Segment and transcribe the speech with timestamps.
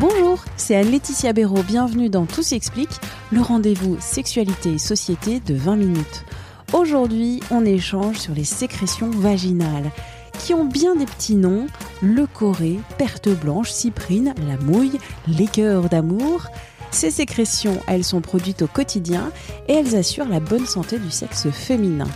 [0.00, 1.64] Bonjour, c'est Anne-Laetitia Béraud.
[1.64, 3.00] Bienvenue dans Tout s'explique,
[3.32, 6.24] le rendez-vous sexualité et société de 20 minutes.
[6.72, 9.90] Aujourd'hui, on échange sur les sécrétions vaginales
[10.38, 11.66] qui ont bien des petits noms
[12.00, 16.46] le corée, perte blanche, cyprine, la mouille, l'écœur d'amour.
[16.92, 19.32] Ces sécrétions, elles sont produites au quotidien
[19.66, 22.06] et elles assurent la bonne santé du sexe féminin.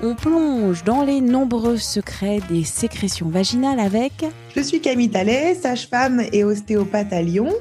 [0.00, 4.24] On plonge dans les nombreux secrets des sécrétions vaginales avec
[4.54, 7.52] Je suis Camille Tallet, sage-femme et ostéopathe à Lyon,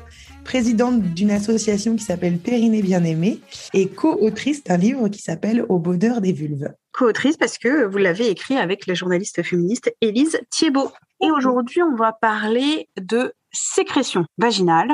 [0.44, 3.40] présidente d'une association qui s'appelle Périnée Bien-Aimée
[3.74, 6.72] et co-autrice d'un livre qui s'appelle Au bonheur des vulves.
[6.92, 10.92] Co-autrice parce que vous l'avez écrit avec la journaliste féministe Élise Thiebaud.
[11.24, 14.92] Et aujourd'hui, on va parler de sécrétions vaginales.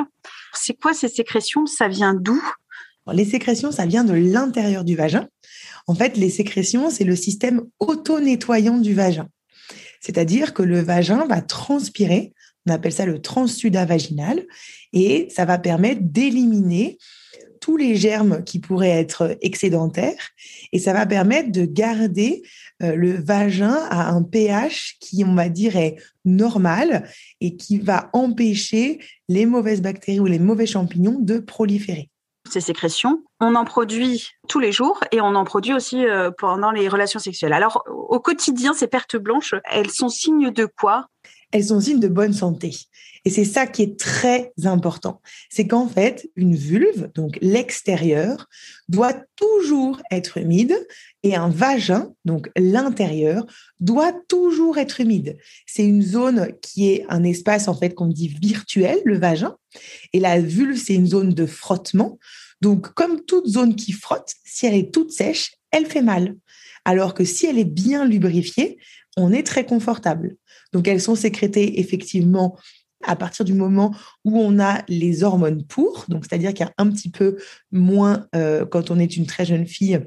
[0.54, 1.66] C'est quoi ces sécrétions?
[1.66, 2.42] Ça vient d'où?
[3.12, 5.28] Les sécrétions, ça vient de l'intérieur du vagin.
[5.86, 9.28] En fait, les sécrétions, c'est le système auto-nettoyant du vagin.
[10.00, 12.32] C'est-à-dire que le vagin va transpirer,
[12.66, 14.44] on appelle ça le transsudat vaginal,
[14.92, 16.98] et ça va permettre d'éliminer
[17.60, 20.30] tous les germes qui pourraient être excédentaires,
[20.72, 22.42] et ça va permettre de garder
[22.82, 27.08] euh, le vagin à un pH qui, on va dire, est normal
[27.40, 32.10] et qui va empêcher les mauvaises bactéries ou les mauvais champignons de proliférer
[32.48, 33.22] ces sécrétions.
[33.40, 37.20] On en produit tous les jours et on en produit aussi euh, pendant les relations
[37.20, 37.52] sexuelles.
[37.52, 41.08] Alors, au quotidien, ces pertes blanches, elles sont signes de quoi?
[41.52, 42.72] Elles sont signes de bonne santé.
[43.24, 45.22] Et c'est ça qui est très important.
[45.48, 48.48] C'est qu'en fait, une vulve, donc l'extérieur,
[48.88, 50.76] doit toujours être humide
[51.22, 53.46] et un vagin, donc l'intérieur,
[53.80, 55.38] doit toujours être humide.
[55.66, 59.56] C'est une zone qui est un espace, en fait, qu'on dit virtuel, le vagin.
[60.12, 62.18] Et la vulve, c'est une zone de frottement.
[62.60, 66.36] Donc, comme toute zone qui frotte, si elle est toute sèche, elle fait mal.
[66.84, 68.76] Alors que si elle est bien lubrifiée,
[69.16, 70.36] on est très confortable.
[70.72, 72.58] Donc, elles sont sécrétées effectivement
[73.06, 73.94] à partir du moment
[74.24, 77.36] où on a les hormones pour, donc c'est-à-dire qu'il y a un petit peu
[77.72, 80.00] moins euh, quand on est une très jeune fille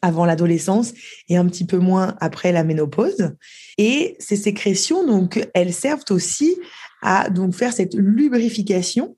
[0.00, 0.94] avant l'adolescence
[1.28, 3.34] et un petit peu moins après la ménopause.
[3.78, 6.56] Et ces sécrétions, donc, elles servent aussi
[7.02, 9.16] à donc faire cette lubrification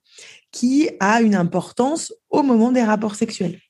[0.50, 3.60] qui a une importance au moment des rapports sexuels.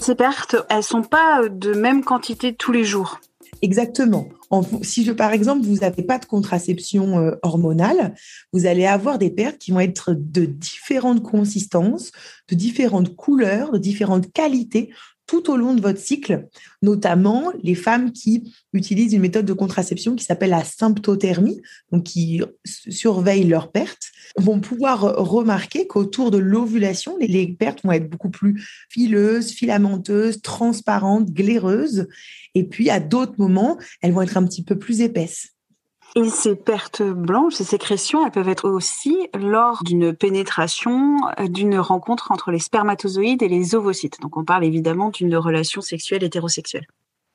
[0.00, 3.20] Ces pertes, elles sont pas de même quantité tous les jours.
[3.62, 4.28] Exactement.
[4.82, 8.14] si je, par exemple, vous n'avez pas de contraception euh, hormonale,
[8.52, 12.12] vous allez avoir des pertes qui vont être de différentes consistances,
[12.48, 14.90] de différentes couleurs, de différentes qualités
[15.26, 16.46] tout au long de votre cycle,
[16.82, 22.42] notamment les femmes qui utilisent une méthode de contraception qui s'appelle la symptothermie, donc qui
[22.64, 28.62] surveillent leurs pertes, vont pouvoir remarquer qu'autour de l'ovulation, les pertes vont être beaucoup plus
[28.90, 32.06] fileuses, filamenteuses, transparentes, glaireuses.
[32.54, 35.53] Et puis, à d'autres moments, elles vont être un petit peu plus épaisses.
[36.16, 41.76] Et ces pertes blanches, ces sécrétions, elles peuvent être aussi lors d'une pénétration, euh, d'une
[41.78, 44.20] rencontre entre les spermatozoïdes et les ovocytes.
[44.20, 46.86] Donc on parle évidemment d'une relation sexuelle hétérosexuelle.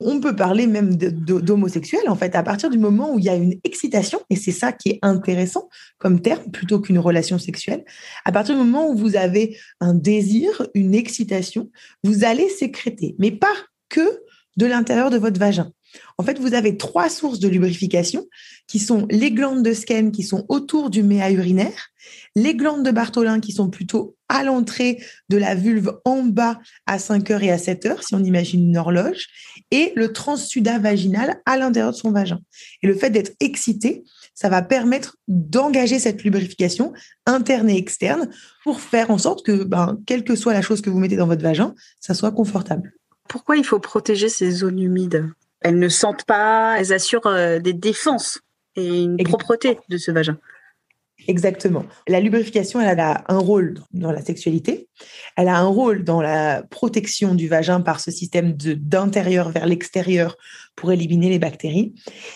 [0.01, 3.35] On peut parler même d'homosexuel, en fait, à partir du moment où il y a
[3.35, 7.84] une excitation, et c'est ça qui est intéressant comme terme, plutôt qu'une relation sexuelle.
[8.23, 11.69] À partir du moment où vous avez un désir, une excitation,
[12.06, 13.53] vous allez sécréter, mais pas
[13.89, 14.22] que
[14.56, 15.69] de l'intérieur de votre vagin.
[16.17, 18.27] En fait, vous avez trois sources de lubrification
[18.67, 21.89] qui sont les glandes de Skene qui sont autour du méa urinaire,
[22.35, 27.00] les glandes de Bartholin qui sont plutôt à l'entrée de la vulve en bas à
[27.00, 29.27] 5 heures et à 7 heures, si on imagine une horloge,
[29.72, 32.39] et le transsudat vaginal à l'intérieur de son vagin.
[32.83, 34.03] Et le fait d'être excité,
[34.36, 36.94] ça va permettre d'engager cette lubrification
[37.25, 38.30] interne et externe
[38.63, 41.27] pour faire en sorte que, ben, quelle que soit la chose que vous mettez dans
[41.27, 42.94] votre vagin, ça soit confortable.
[43.27, 45.30] Pourquoi il faut protéger ces zones humides?
[45.61, 48.39] Elles ne sentent pas, elles assurent euh, des défenses
[48.75, 50.38] et une propreté de ce vagin.
[51.27, 51.85] Exactement.
[52.07, 54.88] La lubrification, elle a un rôle dans la sexualité.
[55.35, 60.38] Elle a un rôle dans la protection du vagin par ce système d'intérieur vers l'extérieur
[60.79, 61.93] pour éliminer les bactéries.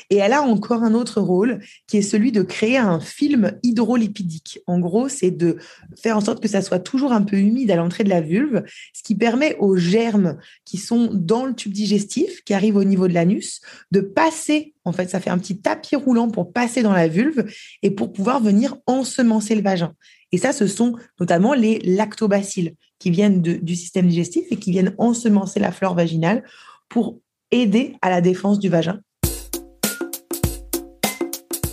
[0.10, 4.60] Et elle a encore un autre rôle qui est celui de créer un film hydrolipidique.
[4.68, 5.58] En gros, c'est de
[6.02, 8.64] faire en sorte que ça soit toujours un peu humide à l'entrée de la vulve,
[8.94, 13.08] ce qui permet aux germes qui sont dans le tube digestif, qui arrivent au niveau
[13.08, 13.62] de l'anus,
[13.92, 17.46] de passer, en fait, ça fait un petit tapis roulant pour passer dans la vulve
[17.82, 19.94] et pour pouvoir venir ensemencer le vagin.
[20.34, 24.96] Et ça, ce sont notamment les lactobacilles qui viennent du système digestif et qui viennent
[24.98, 26.44] ensemencer la flore vaginale
[26.90, 27.20] pour
[27.62, 29.00] aider à la défense du vagin.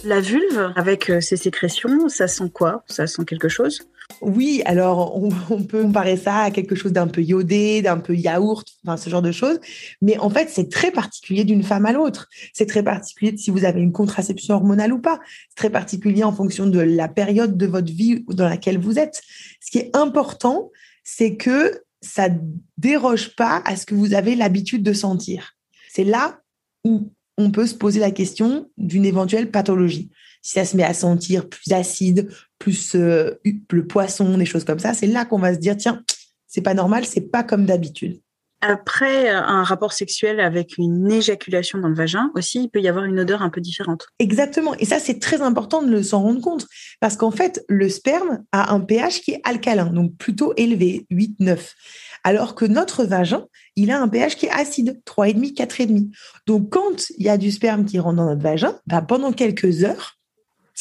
[0.03, 2.85] La vulve, avec euh, ses sécrétions, ça sent quoi?
[2.87, 3.83] Ça sent quelque chose?
[4.23, 8.67] Oui, alors on, peut comparer ça à quelque chose d'un peu iodé, d'un peu yaourt,
[8.85, 9.61] enfin ce genre de choses.
[10.01, 12.29] Mais en fait, c'est très particulier d'une femme à l'autre.
[12.55, 15.21] C'est très particulier si vous avez une contraception hormonale ou pas.
[15.51, 19.21] C'est très particulier en fonction de la période de votre vie dans laquelle vous êtes.
[19.61, 20.71] Ce qui est important,
[21.05, 22.29] c'est que ça
[22.79, 25.57] déroge pas à ce que vous avez l'habitude de sentir.
[25.93, 26.41] C'est là
[26.85, 30.11] où on peut se poser la question d'une éventuelle pathologie.
[30.43, 33.33] Si ça se met à sentir plus acide, plus euh,
[33.71, 36.03] le poisson, des choses comme ça, c'est là qu'on va se dire tiens,
[36.47, 38.21] c'est pas normal, c'est pas comme d'habitude.
[38.63, 42.89] Après euh, un rapport sexuel avec une éjaculation dans le vagin aussi, il peut y
[42.89, 44.07] avoir une odeur un peu différente.
[44.19, 44.75] Exactement.
[44.77, 46.67] Et ça, c'est très important de s'en rendre compte.
[47.01, 51.59] Parce qu'en fait, le sperme a un pH qui est alcalin, donc plutôt élevé, 8-9.
[52.25, 53.47] Alors que notre vagin,
[53.77, 56.09] il a un pH qui est acide, 3,5, 4,5.
[56.47, 59.85] Donc, quand il y a du sperme qui rentre dans notre vagin, bah, pendant quelques
[59.85, 60.19] heures,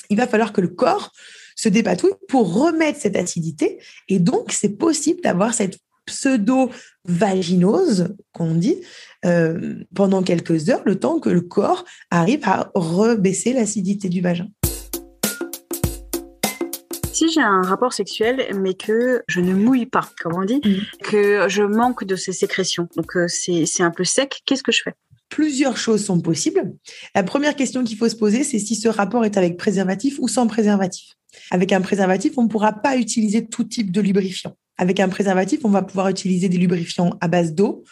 [0.09, 1.11] il va falloir que le corps
[1.55, 3.79] se dépatouille pour remettre cette acidité.
[4.07, 8.77] Et donc, c'est possible d'avoir cette pseudo-vaginose, qu'on dit,
[9.25, 14.47] euh, pendant quelques heures, le temps que le corps arrive à rebaisser l'acidité du vagin.
[17.19, 21.03] Si j'ai un rapport sexuel, mais que je ne mouille pas, comme on dit, mm.
[21.03, 24.81] que je manque de ces sécrétions, donc euh, c'est un peu sec, qu'est-ce que je
[24.81, 24.93] fais?
[25.27, 26.71] Plusieurs choses sont possibles.
[27.13, 30.29] La première question qu'il faut se poser, c'est si ce rapport est avec préservatif ou
[30.29, 31.09] sans préservatif.
[31.51, 34.55] Avec un préservatif, on ne pourra pas utiliser tout type de lubrifiant.
[34.77, 37.83] Avec un préservatif, on va pouvoir utiliser des lubrifiants à base d'eau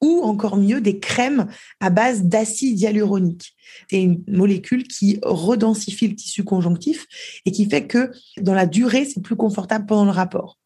[0.00, 1.46] ou encore mieux des crèmes
[1.80, 3.56] à base d'acide hyaluronique.
[3.90, 7.06] C'est une molécule qui redensifie le tissu conjonctif
[7.44, 8.10] et qui fait que
[8.40, 10.58] dans la durée, c'est plus confortable pendant le rapport.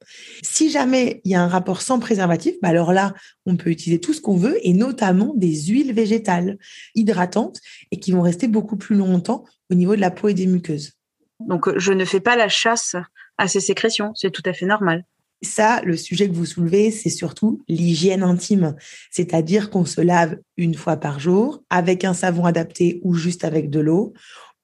[0.43, 3.15] Si jamais il y a un rapport sans préservatif, bah alors là,
[3.47, 6.59] on peut utiliser tout ce qu'on veut et notamment des huiles végétales
[6.95, 7.61] hydratantes
[7.91, 10.93] et qui vont rester beaucoup plus longtemps au niveau de la peau et des muqueuses.
[11.41, 12.97] Donc, je ne fais pas la chasse
[13.39, 15.05] à ces sécrétions, c'est tout à fait normal.
[15.43, 18.77] Ça, le sujet que vous soulevez, c'est surtout l'hygiène intime,
[19.11, 23.71] c'est-à-dire qu'on se lave une fois par jour avec un savon adapté ou juste avec
[23.71, 24.13] de l'eau.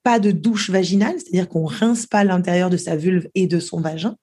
[0.03, 3.81] Pas de douche vaginale, c'est-à-dire qu'on rince pas l'intérieur de sa vulve et de son
[3.81, 4.15] vagin.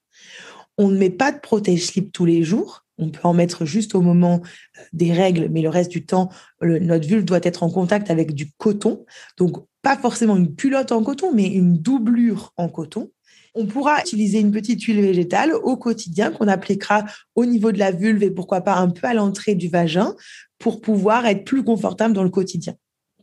[0.79, 2.85] On ne met pas de protège-slip tous les jours.
[2.99, 4.41] On peut en mettre juste au moment
[4.79, 6.31] euh, des règles, mais le reste du temps,
[6.63, 9.05] notre vulve doit être en contact avec du coton.
[9.37, 13.11] Donc, pas forcément une culotte en coton, mais une doublure en coton
[13.55, 17.05] on pourra utiliser une petite huile végétale au quotidien qu'on appliquera
[17.35, 20.15] au niveau de la vulve et pourquoi pas un peu à l'entrée du vagin
[20.59, 22.75] pour pouvoir être plus confortable dans le quotidien.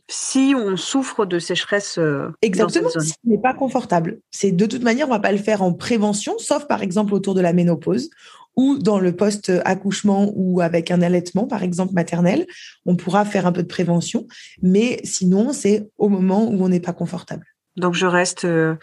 [0.08, 4.82] Si on souffre de sécheresse, euh, exactement, si ce n'est pas confortable, c'est de toute
[4.82, 8.10] manière on va pas le faire en prévention, sauf par exemple autour de la ménopause
[8.56, 12.46] ou dans le post-accouchement ou avec un allaitement, par exemple maternel,
[12.84, 14.26] on pourra faire un peu de prévention,
[14.60, 17.46] mais sinon, c'est au moment où on n'est pas confortable.
[17.76, 18.74] Donc, je reste euh,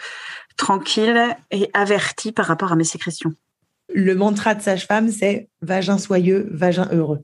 [0.60, 3.34] tranquille et avertie par rapport à mes sécrétions.
[3.92, 7.24] Le mantra de sage-femme, c'est vagin soyeux, vagin heureux.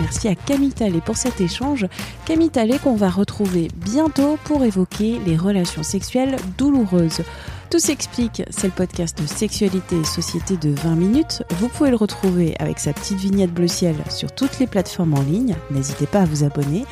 [0.00, 1.86] Merci à Camille Talé pour cet échange.
[2.24, 7.22] Camille Talé qu'on va retrouver bientôt pour évoquer les relations sexuelles douloureuses.
[7.70, 11.42] Tout s'explique, c'est le podcast de sexualité et société de 20 minutes.
[11.50, 15.22] Vous pouvez le retrouver avec sa petite vignette bleu ciel sur toutes les plateformes en
[15.22, 15.54] ligne.
[15.70, 16.84] N'hésitez pas à vous abonner.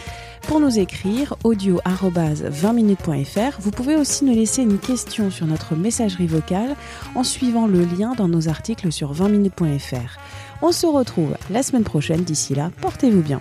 [0.50, 3.61] Pour nous écrire, audio 20minutes.fr.
[3.61, 6.75] Vous pouvez aussi nous laisser une question sur notre messagerie vocale
[7.14, 10.19] en suivant le lien dans nos articles sur 20minutes.fr.
[10.61, 12.25] On se retrouve la semaine prochaine.
[12.25, 13.40] D'ici là, portez-vous bien.